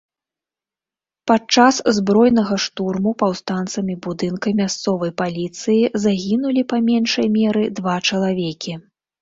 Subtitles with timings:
[1.31, 8.73] Падчас збройнага штурму паўстанцамі будынка мясцовай паліцыі загінулі па меншай меры два чалавекі.